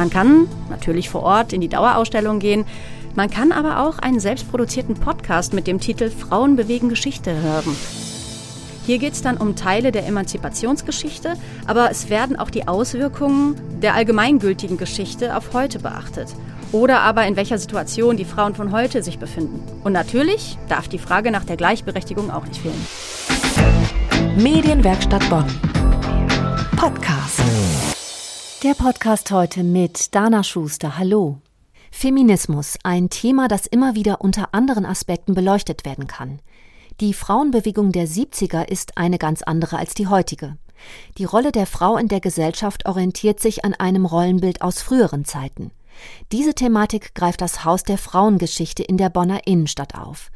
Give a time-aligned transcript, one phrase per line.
[0.00, 2.64] Man kann natürlich vor Ort in die Dauerausstellung gehen.
[3.16, 7.76] Man kann aber auch einen selbstproduzierten Podcast mit dem Titel Frauen bewegen Geschichte hören.
[8.86, 11.34] Hier geht es dann um Teile der Emanzipationsgeschichte,
[11.66, 16.28] aber es werden auch die Auswirkungen der allgemeingültigen Geschichte auf heute beachtet.
[16.72, 19.62] Oder aber in welcher Situation die Frauen von heute sich befinden.
[19.84, 22.86] Und natürlich darf die Frage nach der Gleichberechtigung auch nicht fehlen.
[24.38, 25.44] Medienwerkstatt Bonn.
[26.74, 27.42] Podcast.
[28.62, 30.98] Der Podcast heute mit Dana Schuster.
[30.98, 31.38] Hallo.
[31.90, 36.40] Feminismus, ein Thema, das immer wieder unter anderen Aspekten beleuchtet werden kann.
[37.00, 40.58] Die Frauenbewegung der 70er ist eine ganz andere als die heutige.
[41.16, 45.70] Die Rolle der Frau in der Gesellschaft orientiert sich an einem Rollenbild aus früheren Zeiten.
[46.32, 50.30] Diese Thematik greift das Haus der Frauengeschichte in der Bonner Innenstadt auf.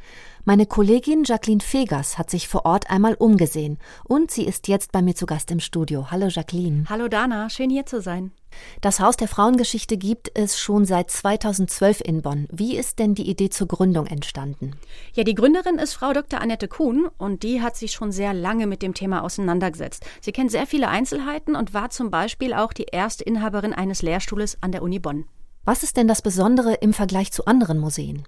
[0.46, 5.00] Meine Kollegin Jacqueline Fegers hat sich vor Ort einmal umgesehen und sie ist jetzt bei
[5.00, 6.10] mir zu Gast im Studio.
[6.10, 6.84] Hallo Jacqueline.
[6.90, 8.30] Hallo Dana, schön hier zu sein.
[8.82, 12.46] Das Haus der Frauengeschichte gibt es schon seit 2012 in Bonn.
[12.52, 14.72] Wie ist denn die Idee zur Gründung entstanden?
[15.14, 16.42] Ja, die Gründerin ist Frau Dr.
[16.42, 20.04] Annette Kuhn und die hat sich schon sehr lange mit dem Thema auseinandergesetzt.
[20.20, 24.58] Sie kennt sehr viele Einzelheiten und war zum Beispiel auch die erste Inhaberin eines Lehrstuhles
[24.60, 25.24] an der Uni Bonn.
[25.64, 28.24] Was ist denn das Besondere im Vergleich zu anderen Museen?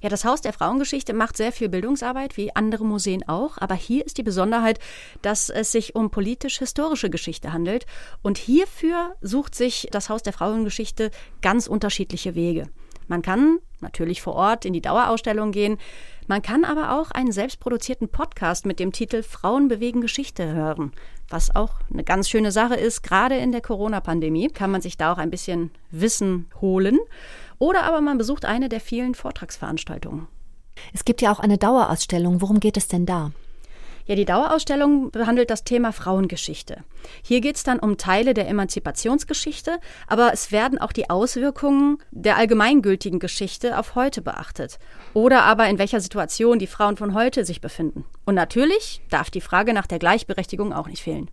[0.00, 3.58] Ja, das Haus der Frauengeschichte macht sehr viel Bildungsarbeit, wie andere Museen auch.
[3.58, 4.80] Aber hier ist die Besonderheit,
[5.20, 7.84] dass es sich um politisch-historische Geschichte handelt.
[8.22, 11.10] Und hierfür sucht sich das Haus der Frauengeschichte
[11.42, 12.68] ganz unterschiedliche Wege.
[13.06, 15.78] Man kann natürlich vor Ort in die Dauerausstellung gehen.
[16.26, 20.92] Man kann aber auch einen selbstproduzierten Podcast mit dem Titel Frauen bewegen Geschichte hören,
[21.28, 23.02] was auch eine ganz schöne Sache ist.
[23.02, 26.98] Gerade in der Corona-Pandemie kann man sich da auch ein bisschen Wissen holen.
[27.58, 30.28] Oder aber man besucht eine der vielen Vortragsveranstaltungen.
[30.92, 32.40] Es gibt ja auch eine Dauerausstellung.
[32.40, 33.32] Worum geht es denn da?
[34.06, 36.84] Ja, die Dauerausstellung behandelt das Thema Frauengeschichte.
[37.22, 42.36] Hier geht es dann um Teile der Emanzipationsgeschichte, aber es werden auch die Auswirkungen der
[42.36, 44.78] allgemeingültigen Geschichte auf heute beachtet.
[45.14, 48.04] Oder aber in welcher Situation die Frauen von heute sich befinden.
[48.24, 51.30] Und natürlich darf die Frage nach der Gleichberechtigung auch nicht fehlen.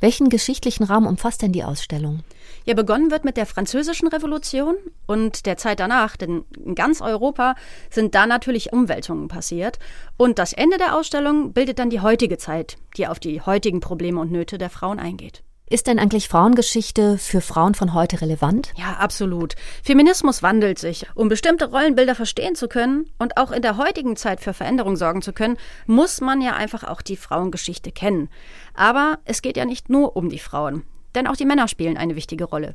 [0.00, 2.20] Welchen geschichtlichen Rahmen umfasst denn die Ausstellung?
[2.64, 7.54] Ja, begonnen wird mit der Französischen Revolution und der Zeit danach, denn in ganz Europa
[7.90, 9.78] sind da natürlich Umwälzungen passiert.
[10.16, 14.20] Und das Ende der Ausstellung bildet dann die heutige Zeit, die auf die heutigen Probleme
[14.20, 15.42] und Nöte der Frauen eingeht.
[15.72, 18.74] Ist denn eigentlich Frauengeschichte für Frauen von heute relevant?
[18.76, 19.54] Ja, absolut.
[19.82, 21.06] Feminismus wandelt sich.
[21.14, 25.22] Um bestimmte Rollenbilder verstehen zu können und auch in der heutigen Zeit für Veränderung sorgen
[25.22, 25.56] zu können,
[25.86, 28.28] muss man ja einfach auch die Frauengeschichte kennen.
[28.74, 30.82] Aber es geht ja nicht nur um die Frauen,
[31.14, 32.74] denn auch die Männer spielen eine wichtige Rolle.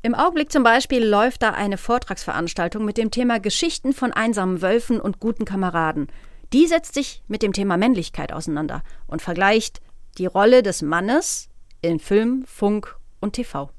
[0.00, 4.98] Im Augenblick zum Beispiel läuft da eine Vortragsveranstaltung mit dem Thema Geschichten von einsamen Wölfen
[4.98, 6.06] und guten Kameraden.
[6.54, 9.82] Die setzt sich mit dem Thema Männlichkeit auseinander und vergleicht
[10.16, 11.49] die Rolle des Mannes
[11.82, 13.70] in Film, Funk und TV.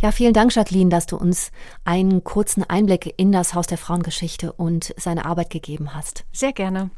[0.00, 1.52] Ja, vielen Dank, Jacqueline, dass du uns
[1.84, 6.24] einen kurzen Einblick in das Haus der Frauengeschichte und seine Arbeit gegeben hast.
[6.32, 6.90] Sehr gerne.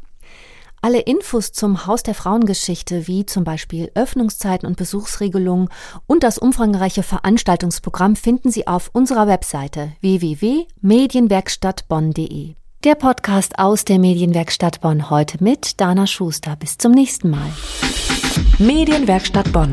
[0.81, 5.71] Alle Infos zum Haus der Frauengeschichte, wie zum Beispiel Öffnungszeiten und Besuchsregelungen
[6.07, 12.57] und das umfangreiche Veranstaltungsprogramm finden Sie auf unserer Webseite www.medienwerkstattbonn.de.
[12.85, 16.55] Der Podcast aus der Medienwerkstatt Bonn heute mit Dana Schuster.
[16.57, 17.51] Bis zum nächsten Mal.
[18.59, 19.73] Medienwerkstatt Bonn.